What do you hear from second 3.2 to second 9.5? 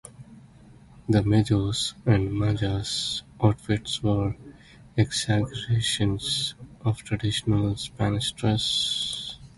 outfits were exaggerations of traditional Spanish dress.